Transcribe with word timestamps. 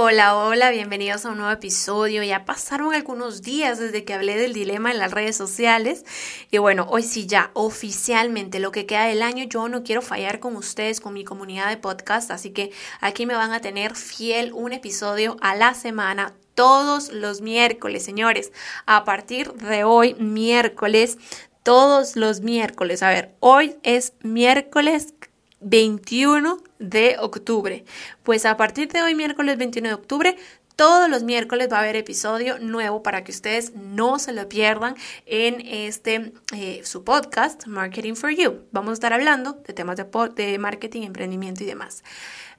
Hola, 0.00 0.36
hola, 0.36 0.70
bienvenidos 0.70 1.26
a 1.26 1.30
un 1.30 1.38
nuevo 1.38 1.52
episodio. 1.52 2.22
Ya 2.22 2.44
pasaron 2.44 2.94
algunos 2.94 3.42
días 3.42 3.80
desde 3.80 4.04
que 4.04 4.14
hablé 4.14 4.36
del 4.36 4.52
dilema 4.52 4.92
en 4.92 4.98
las 5.00 5.10
redes 5.10 5.36
sociales. 5.36 6.04
Y 6.52 6.58
bueno, 6.58 6.86
hoy 6.88 7.02
sí 7.02 7.26
ya 7.26 7.50
oficialmente 7.54 8.60
lo 8.60 8.70
que 8.70 8.86
queda 8.86 9.06
del 9.06 9.22
año, 9.22 9.42
yo 9.42 9.68
no 9.68 9.82
quiero 9.82 10.00
fallar 10.00 10.38
con 10.38 10.54
ustedes, 10.54 11.00
con 11.00 11.14
mi 11.14 11.24
comunidad 11.24 11.68
de 11.68 11.78
podcast. 11.78 12.30
Así 12.30 12.50
que 12.50 12.70
aquí 13.00 13.26
me 13.26 13.34
van 13.34 13.50
a 13.50 13.60
tener 13.60 13.96
fiel 13.96 14.52
un 14.52 14.72
episodio 14.72 15.36
a 15.40 15.56
la 15.56 15.74
semana. 15.74 16.32
Todos 16.54 17.12
los 17.12 17.40
miércoles, 17.40 18.04
señores. 18.04 18.52
A 18.86 19.04
partir 19.04 19.52
de 19.54 19.82
hoy, 19.82 20.14
miércoles, 20.14 21.18
todos 21.64 22.14
los 22.14 22.40
miércoles. 22.40 23.02
A 23.02 23.08
ver, 23.08 23.34
hoy 23.40 23.74
es 23.82 24.12
miércoles 24.22 25.14
21 25.60 26.62
de 26.78 27.16
octubre. 27.18 27.84
Pues 28.22 28.46
a 28.46 28.56
partir 28.56 28.88
de 28.88 29.02
hoy, 29.02 29.14
miércoles 29.14 29.58
21 29.58 29.88
de 29.88 29.94
octubre, 29.94 30.36
todos 30.76 31.10
los 31.10 31.24
miércoles 31.24 31.68
va 31.72 31.78
a 31.78 31.80
haber 31.80 31.96
episodio 31.96 32.60
nuevo 32.60 33.02
para 33.02 33.24
que 33.24 33.32
ustedes 33.32 33.74
no 33.74 34.20
se 34.20 34.32
lo 34.32 34.48
pierdan 34.48 34.94
en 35.26 35.60
este 35.60 36.32
eh, 36.54 36.82
su 36.84 37.02
podcast 37.02 37.66
Marketing 37.66 38.14
for 38.14 38.30
You. 38.30 38.60
Vamos 38.70 38.90
a 38.90 38.94
estar 38.94 39.12
hablando 39.12 39.54
de 39.66 39.74
temas 39.74 39.96
de, 39.96 40.06
de 40.36 40.58
marketing, 40.58 41.02
emprendimiento 41.02 41.64
y 41.64 41.66
demás. 41.66 42.04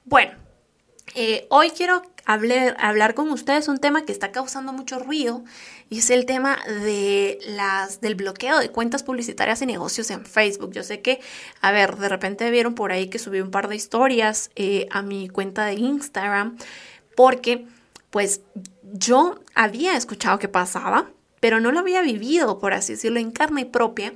Bueno, 0.04 0.32
eh, 1.14 1.46
hoy 1.50 1.70
quiero 1.70 2.02
hablar, 2.24 3.14
con 3.14 3.30
ustedes 3.30 3.66
un 3.68 3.78
tema 3.78 4.04
que 4.04 4.12
está 4.12 4.30
causando 4.30 4.72
mucho 4.72 4.98
ruido 4.98 5.42
y 5.88 5.98
es 5.98 6.10
el 6.10 6.26
tema 6.26 6.58
de 6.66 7.38
las, 7.46 8.00
del 8.00 8.14
bloqueo 8.14 8.58
de 8.60 8.70
cuentas 8.70 9.02
publicitarias 9.02 9.62
y 9.62 9.66
negocios 9.66 10.10
en 10.10 10.24
Facebook. 10.24 10.72
Yo 10.72 10.82
sé 10.82 11.00
que, 11.00 11.20
a 11.60 11.72
ver, 11.72 11.96
de 11.96 12.08
repente 12.08 12.50
vieron 12.50 12.74
por 12.74 12.92
ahí 12.92 13.08
que 13.08 13.18
subí 13.18 13.40
un 13.40 13.50
par 13.50 13.68
de 13.68 13.76
historias 13.76 14.50
eh, 14.54 14.86
a 14.90 15.02
mi 15.02 15.28
cuenta 15.28 15.64
de 15.64 15.74
Instagram 15.74 16.56
porque 17.16 17.66
pues 18.10 18.42
yo 18.92 19.40
había 19.54 19.96
escuchado 19.96 20.38
que 20.38 20.48
pasaba, 20.48 21.10
pero 21.40 21.60
no 21.60 21.72
lo 21.72 21.80
había 21.80 22.02
vivido, 22.02 22.58
por 22.58 22.74
así 22.74 22.92
decirlo, 22.92 23.18
en 23.18 23.30
carne 23.30 23.66
propia. 23.66 24.12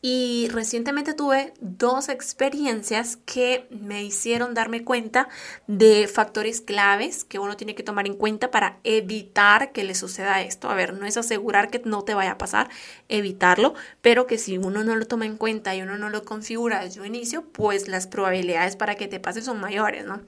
Y 0.00 0.48
recientemente 0.52 1.12
tuve 1.12 1.52
dos 1.60 2.08
experiencias 2.08 3.16
que 3.16 3.66
me 3.70 4.04
hicieron 4.04 4.54
darme 4.54 4.84
cuenta 4.84 5.28
de 5.66 6.06
factores 6.06 6.60
claves 6.60 7.24
que 7.24 7.40
uno 7.40 7.56
tiene 7.56 7.74
que 7.74 7.82
tomar 7.82 8.06
en 8.06 8.14
cuenta 8.14 8.52
para 8.52 8.78
evitar 8.84 9.72
que 9.72 9.82
le 9.82 9.96
suceda 9.96 10.40
esto. 10.42 10.70
A 10.70 10.74
ver, 10.74 10.94
no 10.94 11.04
es 11.04 11.16
asegurar 11.16 11.68
que 11.68 11.82
no 11.84 12.04
te 12.04 12.14
vaya 12.14 12.32
a 12.32 12.38
pasar, 12.38 12.68
evitarlo, 13.08 13.74
pero 14.00 14.28
que 14.28 14.38
si 14.38 14.56
uno 14.56 14.84
no 14.84 14.94
lo 14.94 15.06
toma 15.06 15.26
en 15.26 15.36
cuenta 15.36 15.74
y 15.74 15.82
uno 15.82 15.98
no 15.98 16.10
lo 16.10 16.24
configura 16.24 16.84
desde 16.84 17.00
un 17.00 17.06
inicio, 17.06 17.42
pues 17.50 17.88
las 17.88 18.06
probabilidades 18.06 18.76
para 18.76 18.94
que 18.94 19.08
te 19.08 19.18
pase 19.18 19.42
son 19.42 19.58
mayores, 19.58 20.04
¿no? 20.04 20.22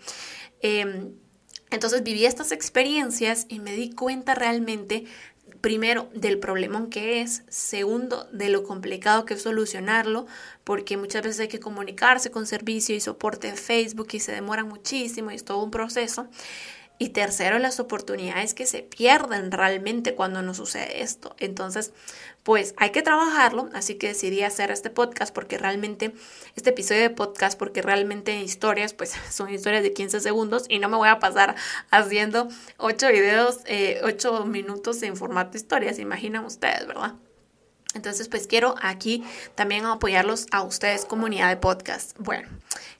Em, 0.62 1.12
entonces 1.70 2.02
viví 2.02 2.26
estas 2.26 2.50
experiencias 2.50 3.46
y 3.48 3.60
me 3.60 3.72
di 3.72 3.90
cuenta 3.92 4.34
realmente 4.34 5.04
primero, 5.60 6.08
del 6.14 6.38
problema 6.38 6.88
que 6.90 7.20
es, 7.20 7.42
segundo, 7.48 8.28
de 8.32 8.48
lo 8.48 8.62
complicado 8.62 9.24
que 9.24 9.34
es 9.34 9.42
solucionarlo, 9.42 10.26
porque 10.64 10.96
muchas 10.96 11.22
veces 11.22 11.40
hay 11.40 11.48
que 11.48 11.60
comunicarse 11.60 12.30
con 12.30 12.46
servicio 12.46 12.94
y 12.94 13.00
soporte 13.00 13.50
de 13.50 13.56
Facebook 13.56 14.08
y 14.12 14.20
se 14.20 14.32
demora 14.32 14.64
muchísimo 14.64 15.30
y 15.30 15.34
es 15.34 15.44
todo 15.44 15.62
un 15.62 15.70
proceso. 15.70 16.28
Y 17.02 17.08
tercero, 17.08 17.58
las 17.58 17.80
oportunidades 17.80 18.52
que 18.52 18.66
se 18.66 18.82
pierden 18.82 19.52
realmente 19.52 20.14
cuando 20.14 20.42
no 20.42 20.52
sucede 20.52 21.02
esto. 21.02 21.34
Entonces, 21.38 21.94
pues 22.42 22.74
hay 22.76 22.90
que 22.90 23.00
trabajarlo, 23.00 23.70
así 23.72 23.94
que 23.94 24.08
decidí 24.08 24.42
hacer 24.42 24.70
este 24.70 24.90
podcast 24.90 25.34
porque 25.34 25.56
realmente, 25.56 26.12
este 26.56 26.68
episodio 26.70 27.00
de 27.00 27.08
podcast, 27.08 27.58
porque 27.58 27.80
realmente 27.80 28.42
historias, 28.42 28.92
pues 28.92 29.14
son 29.30 29.48
historias 29.48 29.82
de 29.82 29.94
15 29.94 30.20
segundos 30.20 30.66
y 30.68 30.78
no 30.78 30.90
me 30.90 30.98
voy 30.98 31.08
a 31.08 31.20
pasar 31.20 31.56
haciendo 31.90 32.48
8 32.76 33.08
videos, 33.08 33.60
eh, 33.64 34.02
8 34.04 34.44
minutos 34.44 35.02
en 35.02 35.16
formato 35.16 35.56
historias, 35.56 35.98
imaginan 35.98 36.44
ustedes, 36.44 36.86
¿verdad? 36.86 37.14
Entonces, 37.94 38.28
pues 38.28 38.46
quiero 38.46 38.74
aquí 38.82 39.24
también 39.54 39.86
apoyarlos 39.86 40.48
a 40.50 40.64
ustedes, 40.64 41.06
comunidad 41.06 41.48
de 41.48 41.56
podcast. 41.56 42.14
Bueno, 42.18 42.46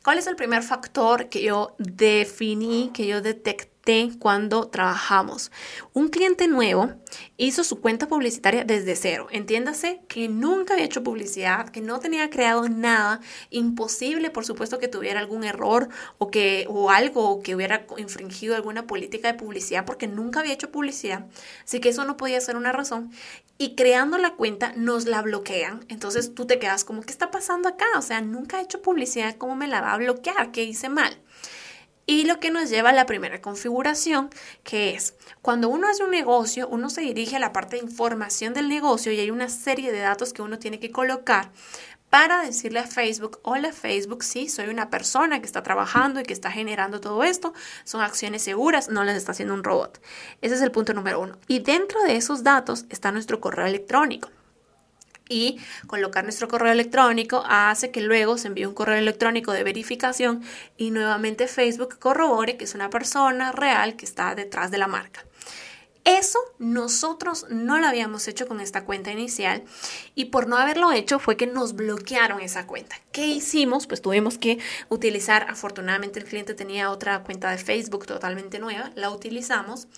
¿cuál 0.03 0.17
es 0.17 0.27
el 0.27 0.37
primer 0.37 0.63
factor 0.63 1.29
que 1.29 1.43
yo 1.43 1.75
definí, 1.77 2.93
que 2.95 3.07
yo 3.07 3.21
detecté? 3.21 3.69
Cuando 4.19 4.69
trabajamos. 4.69 5.51
Un 5.93 6.09
cliente 6.09 6.47
nuevo 6.47 6.93
hizo 7.37 7.65
su 7.65 7.81
cuenta 7.81 8.07
publicitaria 8.07 8.65
desde 8.65 8.95
cero. 8.95 9.27
Entiéndase 9.31 10.03
que 10.09 10.29
nunca 10.29 10.75
había 10.75 10.87
hecho 10.87 11.03
publicidad, 11.03 11.69
que 11.71 11.81
no 11.81 11.99
tenía 11.99 12.31
creado 12.31 12.69
nada. 12.69 13.21
Imposible, 13.51 14.31
por 14.31 14.45
supuesto, 14.45 14.79
que 14.79 14.89
tuviera 14.89 15.19
algún 15.19 15.43
error 15.45 15.89
o, 16.19 16.31
que, 16.31 16.67
o 16.69 16.91
algo 16.91 17.43
que 17.43 17.55
hubiera 17.55 17.87
infringido 17.97 18.55
alguna 18.55 18.87
política 18.87 19.33
de 19.33 19.39
publicidad 19.39 19.85
porque 19.85 20.07
nunca 20.07 20.41
había 20.41 20.53
hecho 20.53 20.71
publicidad. 20.71 21.27
Así 21.65 21.81
que 21.81 21.89
eso 21.89 22.05
no 22.05 22.17
podía 22.17 22.41
ser 22.41 22.57
una 22.57 22.73
razón. 22.73 23.11
Y 23.59 23.75
creando 23.75 24.19
la 24.19 24.35
cuenta 24.37 24.73
nos 24.77 25.07
la 25.07 25.21
bloquean. 25.23 25.85
Entonces 25.89 26.35
tú 26.35 26.47
te 26.47 26.59
quedas 26.59 26.85
como, 26.85 27.03
¿qué 27.03 27.11
está 27.11 27.31
pasando 27.31 27.69
acá? 27.69 27.87
O 27.97 28.03
sea, 28.03 28.21
nunca 28.21 28.61
he 28.61 28.63
hecho 28.63 28.83
publicidad, 28.83 29.37
¿cómo 29.37 29.57
me 29.57 29.67
la 29.67 29.81
va 29.81 29.95
a 29.95 29.99
bloquear? 29.99 30.53
¿Qué 30.53 30.63
hice 30.63 30.89
mal? 30.89 31.19
Y 32.07 32.25
lo 32.25 32.41
que 32.41 32.51
nos 32.51 32.71
lleva 32.71 32.91
a 32.91 32.93
la 32.93 33.07
primera 33.07 33.41
configuración, 33.41 34.31
que 34.65 34.95
es 34.95 35.15
cuando 35.43 35.69
uno 35.69 35.89
hace 35.89 36.03
un 36.03 36.11
negocio, 36.11 36.67
uno 36.69 36.91
se 36.91 37.03
dirige 37.03 37.37
a 37.37 37.41
la 37.41 37.53
parte 37.53 37.77
de 37.77 37.83
información 37.83 38.53
del 38.53 38.69
negocio 38.69 39.13
y 39.13 39.21
hay 39.21 39.31
una 39.31 39.49
serie 39.49 39.93
de 39.93 40.01
datos 40.01 40.33
que 40.33 40.43
uno 40.43 40.59
tiene 40.59 40.81
que 40.81 40.91
colocar 40.91 41.53
para 42.11 42.43
decirle 42.43 42.81
a 42.81 42.87
Facebook, 42.87 43.39
hola 43.43 43.73
Facebook, 43.73 44.25
sí, 44.25 44.49
soy 44.49 44.67
una 44.67 44.91
persona 44.91 45.39
que 45.39 45.47
está 45.47 45.63
trabajando 45.63 46.19
y 46.19 46.25
que 46.25 46.33
está 46.33 46.51
generando 46.51 47.01
todo 47.01 47.23
esto, 47.23 47.55
son 47.85 48.03
acciones 48.03 48.43
seguras, 48.43 48.89
no 48.89 49.05
las 49.05 49.17
está 49.17 49.31
haciendo 49.31 49.55
un 49.55 49.63
robot. 49.63 50.03
Ese 50.43 50.57
es 50.57 50.61
el 50.61 50.73
punto 50.73 50.93
número 50.93 51.21
uno. 51.21 51.39
Y 51.47 51.61
dentro 51.61 52.03
de 52.03 52.17
esos 52.17 52.43
datos 52.43 52.85
está 52.91 53.13
nuestro 53.13 53.41
correo 53.41 53.67
electrónico 53.67 54.29
y 55.31 55.59
colocar 55.87 56.25
nuestro 56.25 56.49
correo 56.49 56.73
electrónico 56.73 57.43
hace 57.47 57.91
que 57.91 58.03
luego 58.03 58.37
se 58.37 58.49
envíe 58.49 58.67
un 58.67 58.75
correo 58.75 58.97
electrónico 58.97 59.53
de 59.53 59.65
verificación 59.65 60.43
y 60.77 60.91
nuevamente 60.91 61.47
Facebook 61.47 61.99
corrobore 61.99 62.59
que 62.59 62.65
es 62.65 62.75
una 62.75 62.91
persona 62.91 63.53
real 63.53 63.97
que 63.97 64.05
está 64.05 64.35
detrás 64.35 64.71
de 64.71 64.79
la 64.79 64.89
marca. 64.89 65.25
Eso 66.05 66.39
nosotros 66.59 67.47
no 67.51 67.79
lo 67.79 67.87
habíamos 67.87 68.27
hecho 68.27 68.49
con 68.49 68.61
esta 68.61 68.85
cuenta 68.85 69.13
inicial 69.13 69.63
y 70.15 70.27
por 70.27 70.49
no 70.49 70.57
haberlo 70.57 70.93
hecho 70.93 71.19
fue 71.19 71.37
que 71.37 71.47
nos 71.47 71.75
bloquearon 71.75 72.41
esa 72.41 72.67
cuenta. 72.67 72.97
¿Qué 73.13 73.27
hicimos? 73.27 73.87
Pues 73.87 74.01
tuvimos 74.01 74.39
que 74.39 74.59
utilizar, 74.89 75.47
afortunadamente 75.49 76.19
el 76.19 76.25
cliente 76.25 76.55
tenía 76.55 76.91
otra 76.91 77.23
cuenta 77.23 77.51
de 77.51 77.59
Facebook 77.59 78.07
totalmente 78.07 78.59
nueva, 78.59 78.91
la 78.95 79.11
utilizamos 79.11 79.89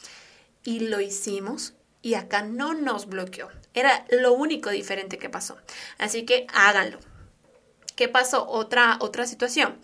y 0.64 0.80
lo 0.80 1.00
hicimos 1.00 1.74
y 2.02 2.14
acá 2.14 2.42
no 2.42 2.74
nos 2.74 3.06
bloqueó. 3.06 3.48
Era 3.74 4.04
lo 4.10 4.34
único 4.34 4.70
diferente 4.70 5.18
que 5.18 5.30
pasó. 5.30 5.56
Así 5.98 6.24
que 6.24 6.46
háganlo. 6.52 6.98
¿Qué 7.96 8.08
pasó? 8.08 8.48
Otra, 8.48 8.98
otra 9.00 9.26
situación. 9.26 9.78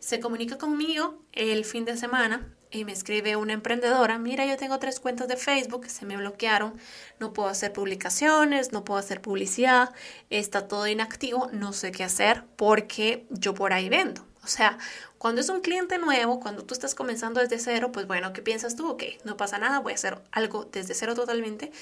Se 0.00 0.20
comunica 0.20 0.58
conmigo 0.58 1.22
el 1.32 1.64
fin 1.64 1.84
de 1.84 1.96
semana 1.96 2.54
y 2.70 2.84
me 2.84 2.92
escribe 2.92 3.36
una 3.36 3.52
emprendedora, 3.52 4.18
mira, 4.18 4.46
yo 4.46 4.56
tengo 4.56 4.78
tres 4.78 5.00
cuentas 5.00 5.28
de 5.28 5.36
Facebook, 5.36 5.86
se 5.86 6.06
me 6.06 6.16
bloquearon, 6.16 6.74
no 7.18 7.32
puedo 7.32 7.48
hacer 7.48 7.72
publicaciones, 7.72 8.72
no 8.72 8.84
puedo 8.84 9.00
hacer 9.00 9.20
publicidad, 9.20 9.92
está 10.30 10.68
todo 10.68 10.86
inactivo, 10.86 11.50
no 11.52 11.72
sé 11.72 11.90
qué 11.90 12.04
hacer 12.04 12.44
porque 12.56 13.26
yo 13.30 13.54
por 13.54 13.72
ahí 13.72 13.88
vendo. 13.88 14.29
O 14.42 14.46
sea, 14.46 14.78
cuando 15.18 15.40
es 15.40 15.48
un 15.48 15.60
cliente 15.60 15.98
nuevo, 15.98 16.40
cuando 16.40 16.64
tú 16.64 16.74
estás 16.74 16.94
comenzando 16.94 17.40
desde 17.40 17.58
cero, 17.58 17.92
pues 17.92 18.06
bueno, 18.06 18.32
¿qué 18.32 18.42
piensas 18.42 18.74
tú? 18.74 18.88
Ok, 18.88 19.04
no 19.24 19.36
pasa 19.36 19.58
nada, 19.58 19.80
voy 19.80 19.92
a 19.92 19.96
hacer 19.96 20.18
algo 20.32 20.64
desde 20.64 20.94
cero 20.94 21.14
totalmente 21.14 21.72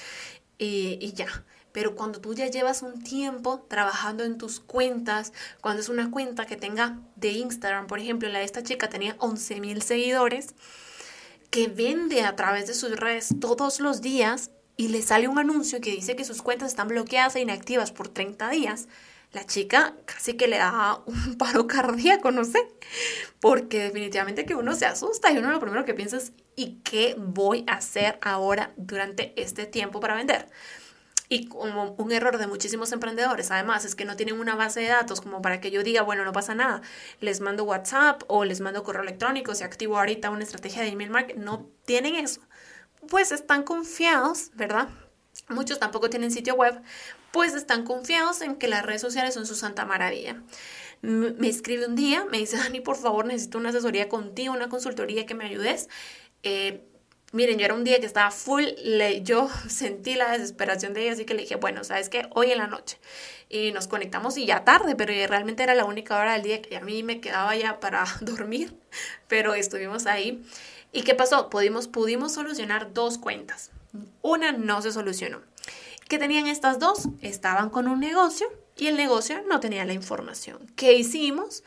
y, 0.57 1.13
ya. 1.13 1.45
Pero 1.71 1.95
cuando 1.95 2.19
tú 2.19 2.33
ya 2.33 2.47
llevas 2.47 2.81
un 2.81 3.01
tiempo 3.03 3.65
trabajando 3.69 4.23
en 4.23 4.37
tus 4.37 4.59
cuentas, 4.59 5.33
cuando 5.61 5.81
es 5.81 5.89
una 5.89 6.11
cuenta 6.11 6.45
que 6.45 6.57
tenga 6.57 6.99
de 7.15 7.29
Instagram, 7.31 7.87
por 7.87 7.99
ejemplo, 7.99 8.27
la 8.27 8.39
de 8.39 8.45
esta 8.45 8.63
chica 8.63 8.89
tenía 8.89 9.15
11 9.19 9.59
mil 9.61 9.81
seguidores, 9.81 10.55
que 11.49 11.67
vende 11.67 12.23
a 12.23 12.35
través 12.35 12.67
de 12.67 12.73
sus 12.73 12.91
redes 12.91 13.29
todos 13.39 13.79
los 13.79 14.01
días 14.01 14.51
y 14.77 14.89
le 14.89 15.01
sale 15.01 15.27
un 15.27 15.39
anuncio 15.39 15.81
que 15.81 15.91
dice 15.91 16.15
que 16.15 16.25
sus 16.25 16.41
cuentas 16.41 16.69
están 16.69 16.87
bloqueadas 16.87 17.35
e 17.35 17.41
inactivas 17.41 17.91
por 17.91 18.07
30 18.07 18.49
días, 18.49 18.87
la 19.31 19.45
chica 19.45 19.95
casi 20.05 20.33
que 20.35 20.47
le 20.47 20.57
da 20.57 21.01
un 21.05 21.35
paro 21.37 21.67
cardíaco, 21.67 22.31
no 22.31 22.43
sé, 22.43 22.59
porque 23.39 23.83
definitivamente 23.83 24.45
que 24.45 24.55
uno 24.55 24.75
se 24.75 24.85
asusta 24.85 25.31
y 25.31 25.37
uno 25.37 25.51
lo 25.51 25.59
primero 25.59 25.85
que 25.85 25.93
piensa 25.93 26.17
es, 26.17 26.33
¿y 26.55 26.79
qué 26.83 27.15
voy 27.17 27.63
a 27.67 27.73
hacer 27.73 28.19
ahora 28.21 28.73
durante 28.75 29.33
este 29.41 29.65
tiempo 29.65 29.99
para 29.99 30.15
vender? 30.15 30.47
Y 31.31 31.47
como 31.47 31.91
un 31.99 32.11
error 32.11 32.39
de 32.39 32.47
muchísimos 32.47 32.91
emprendedores, 32.91 33.51
además, 33.51 33.85
es 33.85 33.93
que 33.93 34.03
no 34.03 34.15
tienen 34.15 34.39
una 34.39 34.55
base 34.55 34.79
de 34.79 34.87
datos 34.87 35.21
como 35.21 35.43
para 35.43 35.61
que 35.61 35.69
yo 35.69 35.83
diga, 35.83 36.01
bueno, 36.01 36.25
no 36.25 36.31
pasa 36.31 36.55
nada, 36.55 36.81
les 37.19 37.39
mando 37.39 37.65
WhatsApp 37.65 38.23
o 38.27 38.45
les 38.45 38.61
mando 38.61 38.83
correo 38.83 39.03
electrónico, 39.03 39.53
si 39.53 39.63
activo 39.63 39.99
ahorita 39.99 40.31
una 40.31 40.43
estrategia 40.43 40.81
de 40.81 40.87
email 40.87 41.11
marketing, 41.11 41.41
no 41.41 41.69
tienen 41.85 42.15
eso 42.15 42.41
pues 43.07 43.31
están 43.31 43.63
confiados, 43.63 44.51
¿verdad? 44.55 44.89
Muchos 45.47 45.79
tampoco 45.79 46.09
tienen 46.09 46.31
sitio 46.31 46.55
web, 46.55 46.81
pues 47.31 47.53
están 47.53 47.83
confiados 47.83 48.41
en 48.41 48.55
que 48.55 48.67
las 48.67 48.85
redes 48.85 49.01
sociales 49.01 49.33
son 49.33 49.45
su 49.45 49.55
santa 49.55 49.85
maravilla. 49.85 50.41
Me 51.01 51.47
escribe 51.47 51.85
un 51.85 51.95
día, 51.95 52.25
me 52.29 52.39
dice, 52.39 52.57
Dani, 52.57 52.81
por 52.81 52.97
favor, 52.97 53.25
necesito 53.25 53.57
una 53.57 53.69
asesoría 53.69 54.09
contigo, 54.09 54.53
una 54.53 54.67
consultoría 54.69 55.25
que 55.25 55.33
me 55.33 55.45
ayudes. 55.45 55.87
Eh, 56.43 56.81
miren, 57.31 57.57
yo 57.57 57.65
era 57.65 57.73
un 57.73 57.83
día 57.83 57.99
que 57.99 58.05
estaba 58.05 58.31
full, 58.31 58.63
le, 58.83 59.21
yo 59.21 59.49
sentí 59.69 60.15
la 60.15 60.31
desesperación 60.31 60.93
de 60.93 61.03
ella, 61.03 61.13
así 61.13 61.25
que 61.25 61.33
le 61.33 61.41
dije, 61.41 61.55
bueno, 61.55 61.83
¿sabes 61.83 62.09
qué? 62.09 62.27
Hoy 62.31 62.51
en 62.51 62.57
la 62.57 62.67
noche. 62.67 62.97
Y 63.49 63.71
nos 63.71 63.87
conectamos 63.87 64.37
y 64.37 64.45
ya 64.45 64.63
tarde, 64.65 64.95
pero 64.95 65.13
realmente 65.27 65.63
era 65.63 65.73
la 65.73 65.85
única 65.85 66.19
hora 66.19 66.33
del 66.33 66.43
día 66.43 66.61
que 66.61 66.75
a 66.77 66.81
mí 66.81 67.03
me 67.03 67.21
quedaba 67.21 67.55
ya 67.55 67.79
para 67.79 68.05
dormir, 68.21 68.75
pero 69.27 69.53
estuvimos 69.53 70.05
ahí. 70.05 70.43
¿Y 70.91 71.03
qué 71.03 71.15
pasó? 71.15 71.49
Pudimos, 71.49 71.87
pudimos 71.87 72.33
solucionar 72.33 72.93
dos 72.93 73.17
cuentas. 73.17 73.71
Una 74.21 74.51
no 74.51 74.81
se 74.81 74.91
solucionó. 74.91 75.41
¿Qué 76.09 76.17
tenían 76.17 76.47
estas 76.47 76.79
dos? 76.79 77.07
Estaban 77.21 77.69
con 77.69 77.87
un 77.87 77.99
negocio 77.99 78.47
y 78.75 78.87
el 78.87 78.97
negocio 78.97 79.43
no 79.47 79.59
tenía 79.59 79.85
la 79.85 79.93
información. 79.93 80.65
¿Qué 80.75 80.93
hicimos? 80.93 81.63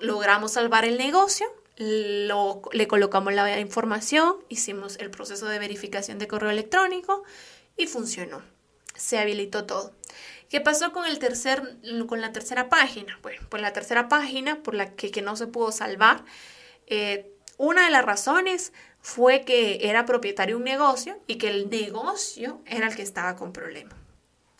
Logramos 0.00 0.54
salvar 0.54 0.84
el 0.84 0.98
negocio, 0.98 1.46
le 1.76 2.88
colocamos 2.88 3.32
la 3.32 3.60
información, 3.60 4.38
hicimos 4.48 4.96
el 4.98 5.12
proceso 5.12 5.46
de 5.46 5.60
verificación 5.60 6.18
de 6.18 6.26
correo 6.26 6.50
electrónico 6.50 7.22
y 7.76 7.86
funcionó. 7.86 8.42
Se 8.96 9.20
habilitó 9.20 9.66
todo. 9.66 9.92
¿Qué 10.48 10.60
pasó 10.60 10.92
con, 10.92 11.06
el 11.06 11.20
tercer, 11.20 11.78
con 12.08 12.20
la 12.20 12.32
tercera 12.32 12.68
página? 12.68 13.20
Bueno, 13.22 13.46
pues 13.48 13.62
la 13.62 13.72
tercera 13.72 14.08
página 14.08 14.64
por 14.64 14.74
la 14.74 14.96
que, 14.96 15.22
no 15.22 15.36
se 15.36 15.46
pudo 15.46 15.70
salvar, 15.70 16.24
eh, 16.88 17.30
una 17.56 17.84
de 17.84 17.90
las 17.92 18.04
razones 18.04 18.72
fue 19.06 19.42
que 19.42 19.88
era 19.88 20.04
propietario 20.04 20.56
de 20.56 20.58
un 20.58 20.64
negocio 20.64 21.16
y 21.28 21.36
que 21.36 21.46
el 21.46 21.70
negocio 21.70 22.60
era 22.66 22.88
el 22.88 22.96
que 22.96 23.02
estaba 23.02 23.36
con 23.36 23.52
problema. 23.52 23.94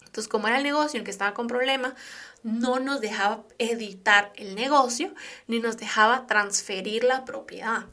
Entonces, 0.05 0.29
como 0.29 0.47
era 0.47 0.59
el 0.59 0.63
negocio 0.63 1.01
el 1.01 1.05
que 1.05 1.11
estaba 1.11 1.35
con 1.35 1.49
problema, 1.49 1.97
no 2.45 2.79
nos 2.79 3.01
dejaba 3.01 3.43
editar 3.59 4.33
el 4.37 4.55
negocio 4.55 5.13
ni 5.49 5.59
nos 5.59 5.79
dejaba 5.79 6.29
transferir 6.29 7.03
la 7.03 7.25
propiedad. 7.25 7.87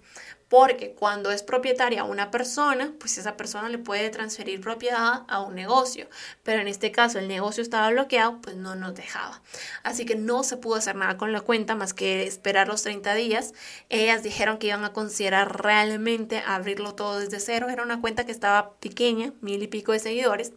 Porque 0.53 0.91
cuando 0.91 1.31
es 1.31 1.41
propietaria 1.41 2.03
una 2.03 2.29
persona, 2.29 2.93
pues 2.99 3.17
esa 3.17 3.35
persona 3.35 3.69
le 3.69 3.79
puede 3.79 4.11
transferir 4.11 4.61
propiedad 4.61 5.23
a 5.27 5.41
un 5.41 5.55
negocio. 5.55 6.07
Pero 6.43 6.61
en 6.61 6.67
este 6.67 6.91
caso 6.91 7.17
el 7.17 7.27
negocio 7.27 7.63
estaba 7.63 7.89
bloqueado, 7.89 8.39
pues 8.39 8.55
no 8.55 8.75
nos 8.75 8.93
dejaba. 8.93 9.41
Así 9.81 10.05
que 10.05 10.13
no 10.15 10.43
se 10.43 10.57
pudo 10.57 10.75
hacer 10.75 10.95
nada 10.95 11.17
con 11.17 11.31
la 11.31 11.41
cuenta 11.41 11.73
más 11.73 11.95
que 11.95 12.27
esperar 12.27 12.67
los 12.67 12.83
30 12.83 13.15
días. 13.15 13.55
Ellas 13.89 14.21
dijeron 14.21 14.59
que 14.59 14.67
iban 14.67 14.85
a 14.85 14.93
considerar 14.93 15.63
realmente 15.63 16.43
abrirlo 16.45 16.93
todo 16.93 17.19
desde 17.19 17.39
cero. 17.39 17.69
Era 17.69 17.81
una 17.81 17.99
cuenta 17.99 18.23
que 18.23 18.31
estaba 18.31 18.75
pequeña, 18.75 19.33
mil 19.41 19.63
y 19.63 19.67
pico 19.67 19.91
de 19.91 19.97
seguidores 19.97 20.53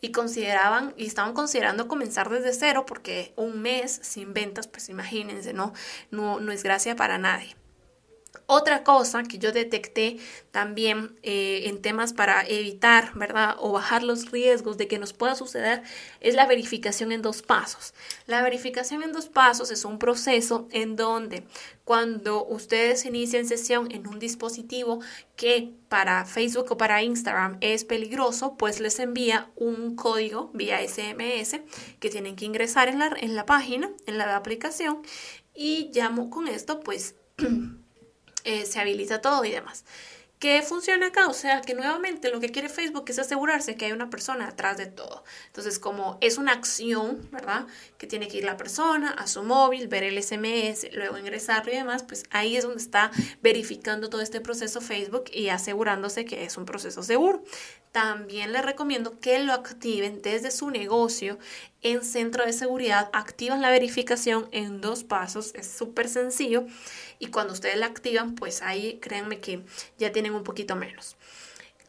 y 0.00 0.10
consideraban 0.10 0.94
y 0.96 1.04
estaban 1.04 1.34
considerando 1.34 1.86
comenzar 1.86 2.30
desde 2.30 2.54
cero 2.54 2.86
porque 2.86 3.34
un 3.36 3.60
mes 3.60 4.00
sin 4.02 4.32
ventas, 4.32 4.68
pues 4.68 4.88
imagínense, 4.88 5.52
no, 5.52 5.74
no, 6.10 6.40
no 6.40 6.50
es 6.50 6.62
gracia 6.62 6.96
para 6.96 7.18
nadie. 7.18 7.54
Otra 8.46 8.84
cosa 8.84 9.22
que 9.22 9.38
yo 9.38 9.52
detecté 9.52 10.18
también 10.50 11.18
eh, 11.22 11.62
en 11.66 11.80
temas 11.80 12.12
para 12.12 12.42
evitar, 12.46 13.12
¿verdad? 13.14 13.56
O 13.58 13.72
bajar 13.72 14.02
los 14.02 14.30
riesgos 14.30 14.76
de 14.76 14.88
que 14.88 14.98
nos 14.98 15.12
pueda 15.12 15.34
suceder 15.34 15.82
es 16.20 16.34
la 16.34 16.46
verificación 16.46 17.12
en 17.12 17.22
dos 17.22 17.42
pasos. 17.42 17.94
La 18.26 18.42
verificación 18.42 19.02
en 19.02 19.12
dos 19.12 19.28
pasos 19.28 19.70
es 19.70 19.84
un 19.84 19.98
proceso 19.98 20.68
en 20.70 20.96
donde 20.96 21.46
cuando 21.84 22.44
ustedes 22.46 23.04
inician 23.04 23.46
sesión 23.46 23.90
en 23.90 24.06
un 24.06 24.18
dispositivo 24.18 25.00
que 25.36 25.72
para 25.88 26.24
Facebook 26.24 26.72
o 26.72 26.76
para 26.76 27.02
Instagram 27.02 27.58
es 27.60 27.84
peligroso, 27.84 28.56
pues 28.56 28.80
les 28.80 28.98
envía 28.98 29.50
un 29.56 29.96
código 29.96 30.50
vía 30.54 30.80
SMS 30.86 31.60
que 32.00 32.10
tienen 32.10 32.36
que 32.36 32.46
ingresar 32.46 32.88
en 32.88 32.98
la, 32.98 33.14
en 33.18 33.36
la 33.36 33.46
página, 33.46 33.90
en 34.06 34.18
la 34.18 34.36
aplicación 34.36 35.02
y 35.54 35.90
llamo 35.92 36.30
con 36.30 36.48
esto 36.48 36.80
pues 36.80 37.14
Eh, 38.44 38.66
se 38.66 38.78
habilita 38.78 39.20
todo 39.20 39.44
y 39.44 39.50
demás. 39.50 39.84
¿Qué 40.44 40.60
funciona 40.60 41.06
acá? 41.06 41.28
O 41.28 41.32
sea, 41.32 41.62
que 41.62 41.72
nuevamente 41.72 42.30
lo 42.30 42.38
que 42.38 42.50
quiere 42.50 42.68
Facebook 42.68 43.06
es 43.08 43.18
asegurarse 43.18 43.76
que 43.76 43.86
hay 43.86 43.92
una 43.92 44.10
persona 44.10 44.48
atrás 44.48 44.76
de 44.76 44.84
todo. 44.84 45.24
Entonces, 45.46 45.78
como 45.78 46.18
es 46.20 46.36
una 46.36 46.52
acción, 46.52 47.26
¿verdad? 47.32 47.66
Que 47.96 48.06
tiene 48.06 48.28
que 48.28 48.36
ir 48.36 48.44
la 48.44 48.58
persona 48.58 49.10
a 49.12 49.26
su 49.26 49.42
móvil, 49.42 49.88
ver 49.88 50.02
el 50.02 50.22
SMS, 50.22 50.88
luego 50.92 51.16
ingresarlo 51.16 51.72
y 51.72 51.76
demás, 51.76 52.02
pues 52.02 52.24
ahí 52.30 52.58
es 52.58 52.64
donde 52.64 52.82
está 52.82 53.10
verificando 53.42 54.10
todo 54.10 54.20
este 54.20 54.42
proceso 54.42 54.82
Facebook 54.82 55.24
y 55.32 55.48
asegurándose 55.48 56.26
que 56.26 56.44
es 56.44 56.58
un 56.58 56.66
proceso 56.66 57.02
seguro. 57.02 57.42
También 57.92 58.52
les 58.52 58.64
recomiendo 58.64 59.20
que 59.20 59.38
lo 59.38 59.54
activen 59.54 60.20
desde 60.20 60.50
su 60.50 60.68
negocio 60.68 61.38
en 61.84 62.02
centro 62.02 62.44
de 62.44 62.52
seguridad. 62.52 63.10
Activan 63.12 63.62
la 63.62 63.70
verificación 63.70 64.48
en 64.50 64.80
dos 64.80 65.04
pasos, 65.04 65.52
es 65.54 65.68
súper 65.68 66.08
sencillo 66.08 66.66
y 67.20 67.28
cuando 67.28 67.52
ustedes 67.52 67.76
la 67.76 67.86
activan, 67.86 68.34
pues 68.34 68.62
ahí 68.62 68.98
créanme 69.00 69.38
que 69.38 69.62
ya 69.98 70.10
tienen 70.10 70.34
un 70.34 70.42
poquito 70.42 70.74
menos. 70.74 71.16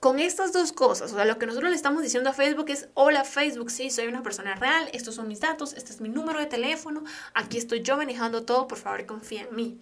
Con 0.01 0.19
estas 0.19 0.53
dos 0.53 0.71
cosas, 0.71 1.13
o 1.13 1.15
sea, 1.15 1.25
lo 1.25 1.39
que 1.39 1.47
nosotros 1.47 1.71
le 1.71 1.75
estamos 1.75 2.03
diciendo 2.03 2.29
a 2.29 2.33
Facebook 2.33 2.69
es, 2.69 2.89
hola 2.93 3.23
Facebook, 3.23 3.71
sí, 3.71 3.89
soy 3.89 4.05
una 4.05 4.21
persona 4.21 4.53
real, 4.53 4.87
estos 4.93 5.15
son 5.15 5.27
mis 5.27 5.39
datos, 5.39 5.73
este 5.73 5.93
es 5.93 6.01
mi 6.01 6.09
número 6.09 6.37
de 6.39 6.45
teléfono, 6.45 7.03
aquí 7.33 7.57
estoy 7.57 7.81
yo 7.81 7.97
manejando 7.97 8.43
todo, 8.43 8.67
por 8.67 8.77
favor 8.77 9.03
confía 9.07 9.47
en 9.49 9.55
mí. 9.55 9.79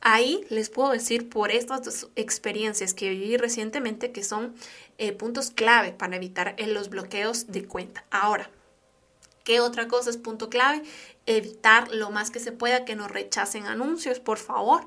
Ahí 0.00 0.44
les 0.48 0.70
puedo 0.70 0.90
decir 0.90 1.28
por 1.28 1.50
estas 1.50 1.82
dos 1.82 2.08
experiencias 2.14 2.94
que 2.94 3.08
viví 3.08 3.36
recientemente 3.36 4.12
que 4.12 4.22
son 4.22 4.54
eh, 4.98 5.12
puntos 5.12 5.50
clave 5.50 5.90
para 5.90 6.14
evitar 6.14 6.54
eh, 6.58 6.68
los 6.68 6.88
bloqueos 6.88 7.48
de 7.48 7.64
cuenta. 7.64 8.04
Ahora, 8.10 8.50
¿qué 9.44 9.60
otra 9.60 9.86
cosa 9.86 10.10
es 10.10 10.16
punto 10.16 10.50
clave? 10.50 10.82
evitar 11.26 11.90
lo 11.92 12.10
más 12.10 12.30
que 12.30 12.40
se 12.40 12.52
pueda 12.52 12.84
que 12.84 12.96
nos 12.96 13.10
rechacen 13.10 13.66
anuncios, 13.66 14.20
por 14.20 14.38
favor. 14.38 14.86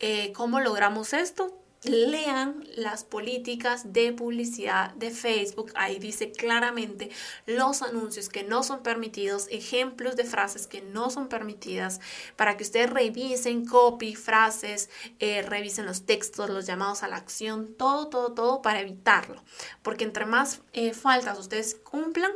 Eh, 0.00 0.32
¿Cómo 0.32 0.60
logramos 0.60 1.12
esto? 1.12 1.58
Lean 1.82 2.66
las 2.76 3.04
políticas 3.04 3.92
de 3.92 4.14
publicidad 4.14 4.94
de 4.94 5.10
Facebook. 5.10 5.70
Ahí 5.74 5.98
dice 5.98 6.32
claramente 6.32 7.10
los 7.44 7.82
anuncios 7.82 8.30
que 8.30 8.42
no 8.42 8.62
son 8.62 8.82
permitidos, 8.82 9.48
ejemplos 9.50 10.16
de 10.16 10.24
frases 10.24 10.66
que 10.66 10.80
no 10.80 11.10
son 11.10 11.28
permitidas, 11.28 12.00
para 12.36 12.56
que 12.56 12.64
ustedes 12.64 12.88
revisen 12.88 13.66
copy, 13.66 14.14
frases, 14.14 14.88
eh, 15.18 15.42
revisen 15.42 15.84
los 15.84 16.06
textos, 16.06 16.48
los 16.48 16.64
llamados 16.64 17.02
a 17.02 17.08
la 17.08 17.16
acción, 17.16 17.74
todo, 17.74 18.08
todo, 18.08 18.32
todo 18.32 18.62
para 18.62 18.80
evitarlo. 18.80 19.42
Porque 19.82 20.04
entre 20.04 20.24
más 20.24 20.62
eh, 20.72 20.94
faltas 20.94 21.38
ustedes 21.38 21.74
cumplan, 21.74 22.32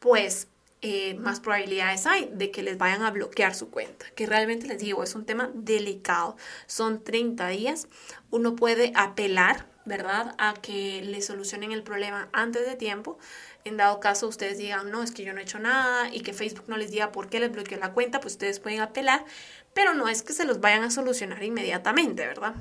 pues 0.00 0.48
eh, 0.88 1.14
más 1.14 1.40
probabilidades 1.40 2.06
hay 2.06 2.30
de 2.32 2.52
que 2.52 2.62
les 2.62 2.78
vayan 2.78 3.02
a 3.02 3.10
bloquear 3.10 3.56
su 3.56 3.70
cuenta. 3.70 4.06
Que 4.14 4.24
realmente 4.24 4.68
les 4.68 4.78
digo, 4.78 5.02
es 5.02 5.16
un 5.16 5.26
tema 5.26 5.50
delicado. 5.52 6.36
Son 6.68 7.02
30 7.02 7.48
días. 7.48 7.88
Uno 8.30 8.54
puede 8.54 8.92
apelar, 8.94 9.66
¿verdad? 9.84 10.36
A 10.38 10.54
que 10.54 11.02
le 11.02 11.22
solucionen 11.22 11.72
el 11.72 11.82
problema 11.82 12.28
antes 12.32 12.64
de 12.66 12.76
tiempo. 12.76 13.18
En 13.64 13.76
dado 13.76 13.98
caso 13.98 14.28
ustedes 14.28 14.58
digan, 14.58 14.92
no, 14.92 15.02
es 15.02 15.10
que 15.10 15.24
yo 15.24 15.32
no 15.32 15.40
he 15.40 15.42
hecho 15.42 15.58
nada 15.58 16.08
y 16.14 16.20
que 16.20 16.32
Facebook 16.32 16.68
no 16.68 16.76
les 16.76 16.92
diga 16.92 17.10
por 17.10 17.28
qué 17.28 17.40
les 17.40 17.50
bloqueó 17.50 17.78
la 17.78 17.92
cuenta, 17.92 18.20
pues 18.20 18.34
ustedes 18.34 18.60
pueden 18.60 18.80
apelar, 18.80 19.24
pero 19.74 19.92
no 19.92 20.08
es 20.08 20.22
que 20.22 20.32
se 20.34 20.44
los 20.44 20.60
vayan 20.60 20.84
a 20.84 20.92
solucionar 20.92 21.42
inmediatamente, 21.42 22.24
¿verdad? 22.28 22.54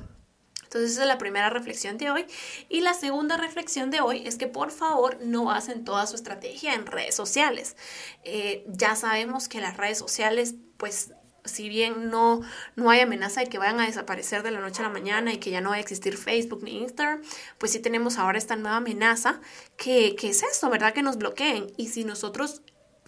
Entonces 0.66 0.92
esa 0.92 1.02
es 1.04 1.08
la 1.08 1.18
primera 1.18 1.50
reflexión 1.50 1.98
de 1.98 2.12
hoy. 2.12 2.26
Y 2.70 2.82
la 2.82 2.94
segunda 2.94 3.38
reflexión 3.38 3.90
de 3.90 4.02
hoy 4.02 4.28
es 4.28 4.36
que 4.36 4.48
por 4.48 4.72
favor 4.72 5.18
no 5.22 5.52
hacen 5.52 5.86
toda 5.86 6.06
su 6.06 6.16
estrategia 6.16 6.74
en 6.74 6.86
redes 6.86 7.16
sociales. 7.16 7.76
Eh, 8.24 8.66
ya 8.68 8.96
sabemos 8.96 9.48
que 9.48 9.62
las 9.62 9.78
redes 9.78 9.98
sociales 9.98 10.56
pues 10.78 11.12
si 11.46 11.70
bien 11.70 12.10
no, 12.10 12.42
no 12.76 12.90
hay 12.90 13.00
amenaza 13.00 13.42
de 13.42 13.48
que 13.48 13.58
vayan 13.58 13.80
a 13.80 13.86
desaparecer 13.86 14.44
de 14.44 14.52
la 14.52 14.60
noche 14.60 14.82
a 14.82 14.88
la 14.88 14.90
mañana 14.90 15.32
y 15.32 15.38
que 15.38 15.52
ya 15.52 15.62
no 15.62 15.70
va 15.70 15.76
a 15.76 15.80
existir 15.80 16.18
Facebook 16.18 16.64
ni 16.64 16.80
Instagram, 16.80 17.22
pues 17.58 17.72
sí 17.72 17.80
tenemos 17.80 18.18
ahora 18.18 18.38
esta 18.38 18.56
nueva 18.56 18.78
amenaza 18.78 19.40
que, 19.78 20.16
que 20.16 20.30
es 20.30 20.44
esto, 20.44 20.70
¿verdad? 20.70 20.94
Que 20.94 21.04
nos 21.04 21.18
bloqueen. 21.18 21.72
Y 21.78 21.90
si 21.90 22.04
nosotros 22.04 22.62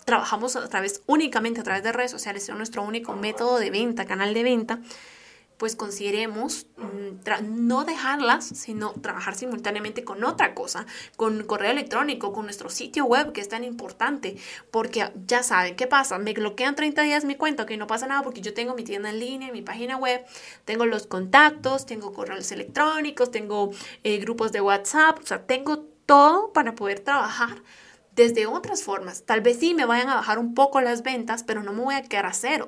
trabajamos 0.06 0.56
a 0.56 0.68
través, 0.70 1.02
únicamente 1.08 1.60
a 1.60 1.64
través 1.64 1.84
de 1.84 1.92
redes 1.92 2.12
sociales, 2.12 2.48
es 2.48 2.56
nuestro 2.56 2.84
único 2.84 3.14
método 3.14 3.60
de 3.60 3.72
venta, 3.72 4.06
canal 4.06 4.34
de 4.34 4.44
venta, 4.44 4.80
pues 5.58 5.76
consideremos 5.76 6.68
mm, 6.78 7.66
no 7.66 7.84
dejarlas, 7.84 8.46
sino 8.46 8.94
trabajar 8.94 9.36
simultáneamente 9.36 10.04
con 10.04 10.24
otra 10.24 10.54
cosa, 10.54 10.86
con 11.16 11.44
correo 11.44 11.72
electrónico, 11.72 12.32
con 12.32 12.46
nuestro 12.46 12.70
sitio 12.70 13.06
web, 13.06 13.32
que 13.34 13.42
es 13.42 13.50
tan 13.50 13.64
importante, 13.64 14.38
porque 14.72 15.12
ya 15.26 15.44
saben 15.44 15.76
qué 15.76 15.88
pasa, 15.88 16.20
me 16.20 16.34
bloquean 16.34 16.76
30 16.76 17.02
días 17.02 17.26
mi 17.26 17.36
cuenta, 17.36 17.66
que 17.66 17.78
no 17.78 17.88
pasa 17.88 18.08
nada 18.08 18.22
porque 18.24 18.42
yo 18.42 18.54
tengo 18.54 18.76
mi 18.76 18.84
tienda 18.84 19.10
en 19.10 19.20
línea, 19.20 19.52
mi 19.52 19.62
página 19.62 19.98
web, 19.98 20.24
tengo 20.66 20.86
los 20.86 21.08
contactos, 21.08 21.86
tengo 21.86 22.14
correos 22.14 22.52
electrónicos, 22.52 23.32
tengo 23.32 23.72
eh, 24.04 24.18
grupos 24.20 24.52
de 24.52 24.62
WhatsApp, 24.62 25.20
o 25.20 25.26
sea, 25.26 25.46
tengo 25.46 25.80
todo 26.06 26.54
para 26.54 26.76
poder 26.76 27.00
trabajar 27.00 27.62
desde 28.18 28.48
otras 28.48 28.84
formas. 28.84 29.24
Tal 29.24 29.42
vez 29.42 29.60
sí 29.60 29.76
me 29.76 29.86
vayan 29.86 30.10
a 30.10 30.16
bajar 30.16 30.40
un 30.40 30.56
poco 30.56 30.82
las 30.82 31.04
ventas, 31.04 31.44
pero 31.44 31.62
no 31.62 31.72
me 31.72 31.84
voy 31.84 31.96
a 31.96 32.02
quedar 32.02 32.26
a 32.26 32.34
cero. 32.34 32.68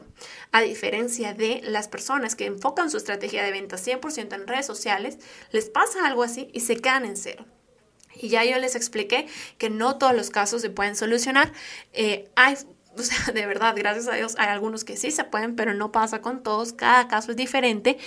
A 0.52 0.62
diferencia 0.62 1.34
de 1.34 1.60
las 1.64 1.88
personas 1.88 2.36
que 2.36 2.46
enfocan 2.46 2.92
su 2.92 2.98
estrategia 2.98 3.44
de 3.44 3.52
ventas 3.52 3.86
100% 3.86 4.34
en 4.36 4.48
redes 4.48 4.68
sociales, 4.68 5.18
les 5.52 5.70
pasa 5.70 6.06
algo 6.06 6.24
así 6.24 6.50
y 6.54 6.62
se 6.62 6.78
quedan 6.78 7.04
en 7.04 7.18
cero. 7.18 7.46
Y 8.16 8.30
ya 8.30 8.46
yo 8.46 8.60
les 8.60 8.76
expliqué 8.76 9.28
que 9.58 9.72
no 9.72 9.98
todos 9.98 10.16
los 10.16 10.30
casos 10.30 10.62
se 10.62 10.70
pueden 10.70 10.96
solucionar. 10.96 11.52
Eh, 11.94 12.30
hay 12.36 12.56
o 12.98 13.02
sea, 13.02 13.34
de 13.34 13.46
verdad, 13.46 13.74
gracias 13.76 14.08
a 14.08 14.14
Dios, 14.14 14.36
hay 14.38 14.50
algunos 14.50 14.84
que 14.84 14.98
sí 14.98 15.10
se 15.10 15.24
pueden, 15.24 15.56
pero 15.56 15.74
no 15.74 15.92
pasa 15.92 16.22
con 16.22 16.44
todos. 16.44 16.74
Cada 16.74 17.08
caso 17.08 17.32
es 17.32 17.38
diferente. 17.38 17.98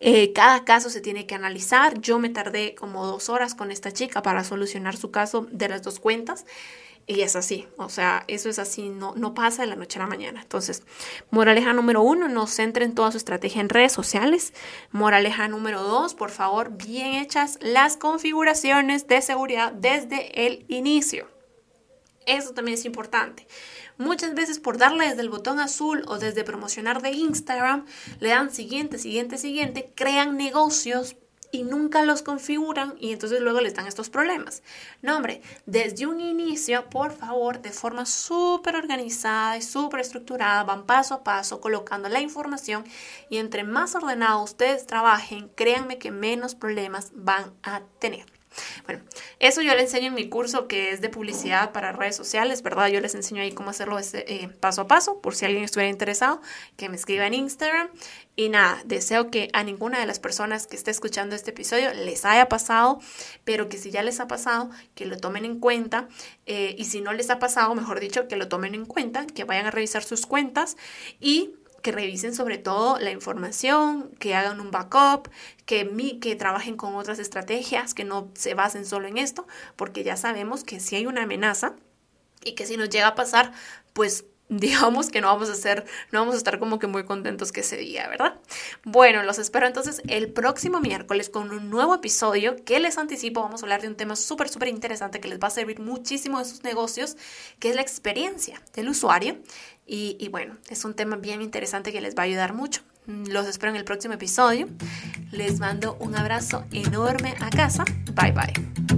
Eh, 0.00 0.32
cada 0.32 0.64
caso 0.64 0.90
se 0.90 1.00
tiene 1.00 1.26
que 1.26 1.36
analizar. 1.36 2.00
Yo 2.00 2.18
me 2.18 2.28
tardé 2.28 2.74
como 2.74 3.06
dos 3.06 3.28
horas 3.28 3.54
con 3.54 3.70
esta 3.70 3.92
chica 3.92 4.22
para 4.22 4.42
solucionar 4.42 4.96
su 4.96 5.10
caso 5.10 5.46
de 5.50 5.68
las 5.68 5.82
dos 5.82 6.00
cuentas. 6.00 6.44
Y 7.10 7.22
es 7.22 7.36
así, 7.36 7.66
o 7.78 7.88
sea, 7.88 8.24
eso 8.28 8.50
es 8.50 8.58
así, 8.58 8.90
no, 8.90 9.14
no 9.16 9.32
pasa 9.32 9.62
de 9.62 9.68
la 9.68 9.76
noche 9.76 9.98
a 9.98 10.02
la 10.02 10.08
mañana. 10.08 10.42
Entonces, 10.42 10.82
moraleja 11.30 11.72
número 11.72 12.02
uno, 12.02 12.28
no 12.28 12.46
centren 12.46 12.94
toda 12.94 13.10
su 13.12 13.16
estrategia 13.16 13.62
en 13.62 13.70
redes 13.70 13.92
sociales. 13.92 14.52
Moraleja 14.90 15.48
número 15.48 15.82
dos, 15.82 16.12
por 16.12 16.30
favor, 16.30 16.76
bien 16.76 17.14
hechas 17.14 17.58
las 17.62 17.96
configuraciones 17.96 19.06
de 19.06 19.22
seguridad 19.22 19.72
desde 19.72 20.46
el 20.46 20.66
inicio. 20.68 21.28
Eso 22.26 22.52
también 22.52 22.76
es 22.76 22.84
importante. 22.84 23.46
Muchas 23.96 24.34
veces 24.34 24.60
por 24.60 24.76
darle 24.76 25.08
desde 25.08 25.22
el 25.22 25.30
botón 25.30 25.60
azul 25.60 26.04
o 26.08 26.18
desde 26.18 26.44
promocionar 26.44 27.00
de 27.00 27.12
Instagram, 27.12 27.86
le 28.20 28.28
dan 28.28 28.50
siguiente, 28.50 28.98
siguiente, 28.98 29.38
siguiente, 29.38 29.92
crean 29.94 30.36
negocios 30.36 31.16
y 31.50 31.62
nunca 31.62 32.02
los 32.02 32.22
configuran 32.22 32.94
y 32.98 33.12
entonces 33.12 33.40
luego 33.40 33.60
les 33.60 33.74
dan 33.74 33.86
estos 33.86 34.10
problemas. 34.10 34.62
No, 35.02 35.16
hombre, 35.16 35.42
desde 35.66 36.06
un 36.06 36.20
inicio, 36.20 36.88
por 36.90 37.12
favor, 37.12 37.60
de 37.60 37.70
forma 37.70 38.06
súper 38.06 38.76
organizada 38.76 39.56
y 39.56 39.62
súper 39.62 40.00
estructurada, 40.00 40.64
van 40.64 40.86
paso 40.86 41.14
a 41.14 41.24
paso 41.24 41.60
colocando 41.60 42.08
la 42.08 42.20
información 42.20 42.84
y 43.30 43.38
entre 43.38 43.64
más 43.64 43.94
ordenado 43.94 44.42
ustedes 44.42 44.86
trabajen, 44.86 45.50
créanme 45.54 45.98
que 45.98 46.10
menos 46.10 46.54
problemas 46.54 47.10
van 47.14 47.52
a 47.62 47.82
tener. 47.98 48.37
Bueno, 48.84 49.02
eso 49.38 49.62
yo 49.62 49.74
les 49.74 49.82
enseño 49.84 50.08
en 50.08 50.14
mi 50.14 50.28
curso 50.28 50.68
que 50.68 50.90
es 50.90 51.00
de 51.00 51.08
publicidad 51.08 51.72
para 51.72 51.92
redes 51.92 52.16
sociales, 52.16 52.62
¿verdad? 52.62 52.88
Yo 52.88 53.00
les 53.00 53.14
enseño 53.14 53.42
ahí 53.42 53.52
cómo 53.52 53.70
hacerlo 53.70 53.98
eh, 53.98 54.48
paso 54.60 54.82
a 54.82 54.86
paso, 54.88 55.20
por 55.20 55.34
si 55.34 55.44
alguien 55.44 55.64
estuviera 55.64 55.90
interesado, 55.90 56.40
que 56.76 56.88
me 56.88 56.96
escriba 56.96 57.26
en 57.26 57.34
Instagram. 57.34 57.88
Y 58.36 58.50
nada, 58.50 58.80
deseo 58.84 59.30
que 59.30 59.50
a 59.52 59.64
ninguna 59.64 59.98
de 59.98 60.06
las 60.06 60.20
personas 60.20 60.68
que 60.68 60.76
esté 60.76 60.92
escuchando 60.92 61.34
este 61.34 61.50
episodio 61.50 61.92
les 61.92 62.24
haya 62.24 62.48
pasado, 62.48 63.00
pero 63.44 63.68
que 63.68 63.78
si 63.78 63.90
ya 63.90 64.02
les 64.02 64.20
ha 64.20 64.28
pasado, 64.28 64.70
que 64.94 65.06
lo 65.06 65.16
tomen 65.16 65.44
en 65.44 65.58
cuenta. 65.58 66.08
Eh, 66.46 66.76
y 66.78 66.84
si 66.84 67.00
no 67.00 67.12
les 67.12 67.30
ha 67.30 67.40
pasado, 67.40 67.74
mejor 67.74 67.98
dicho, 67.98 68.28
que 68.28 68.36
lo 68.36 68.48
tomen 68.48 68.74
en 68.74 68.86
cuenta, 68.86 69.26
que 69.26 69.44
vayan 69.44 69.66
a 69.66 69.70
revisar 69.72 70.04
sus 70.04 70.24
cuentas 70.24 70.76
y 71.20 71.54
que 71.82 71.92
revisen 71.92 72.34
sobre 72.34 72.58
todo 72.58 72.98
la 72.98 73.10
información, 73.10 74.10
que 74.18 74.34
hagan 74.34 74.60
un 74.60 74.70
backup, 74.70 75.28
que, 75.66 76.18
que 76.20 76.36
trabajen 76.36 76.76
con 76.76 76.94
otras 76.94 77.18
estrategias, 77.18 77.94
que 77.94 78.04
no 78.04 78.30
se 78.34 78.54
basen 78.54 78.84
solo 78.84 79.08
en 79.08 79.18
esto, 79.18 79.46
porque 79.76 80.04
ya 80.04 80.16
sabemos 80.16 80.64
que 80.64 80.80
si 80.80 80.96
hay 80.96 81.06
una 81.06 81.22
amenaza 81.22 81.74
y 82.44 82.52
que 82.52 82.66
si 82.66 82.76
nos 82.76 82.88
llega 82.90 83.08
a 83.08 83.14
pasar, 83.14 83.52
pues 83.92 84.24
digamos 84.48 85.10
que 85.10 85.20
no 85.20 85.28
vamos 85.28 85.50
a 85.50 85.54
ser, 85.54 85.84
no 86.10 86.20
vamos 86.20 86.34
a 86.34 86.38
estar 86.38 86.58
como 86.58 86.78
que 86.78 86.86
muy 86.86 87.04
contentos 87.04 87.52
que 87.52 87.60
ese 87.60 87.76
día, 87.76 88.08
¿verdad? 88.08 88.40
Bueno, 88.84 89.22
los 89.22 89.38
espero 89.38 89.66
entonces 89.66 90.02
el 90.08 90.32
próximo 90.32 90.80
miércoles 90.80 91.28
con 91.28 91.50
un 91.50 91.68
nuevo 91.70 91.94
episodio 91.94 92.56
que 92.64 92.80
les 92.80 92.96
anticipo, 92.96 93.42
vamos 93.42 93.62
a 93.62 93.66
hablar 93.66 93.82
de 93.82 93.88
un 93.88 93.96
tema 93.96 94.16
súper, 94.16 94.48
súper 94.48 94.68
interesante 94.68 95.20
que 95.20 95.28
les 95.28 95.38
va 95.38 95.48
a 95.48 95.50
servir 95.50 95.80
muchísimo 95.80 96.38
en 96.38 96.46
sus 96.46 96.64
negocios, 96.64 97.16
que 97.58 97.68
es 97.68 97.76
la 97.76 97.82
experiencia 97.82 98.62
del 98.74 98.88
usuario. 98.88 99.36
Y, 99.88 100.16
y 100.20 100.28
bueno, 100.28 100.56
es 100.68 100.84
un 100.84 100.94
tema 100.94 101.16
bien 101.16 101.42
interesante 101.42 101.90
que 101.92 102.00
les 102.00 102.14
va 102.14 102.22
a 102.22 102.26
ayudar 102.26 102.52
mucho. 102.52 102.82
Los 103.06 103.46
espero 103.46 103.70
en 103.70 103.76
el 103.76 103.84
próximo 103.84 104.14
episodio. 104.14 104.68
Les 105.32 105.58
mando 105.60 105.96
un 105.98 106.14
abrazo 106.14 106.66
enorme 106.72 107.34
a 107.40 107.48
casa. 107.48 107.84
Bye 108.14 108.32
bye. 108.32 108.97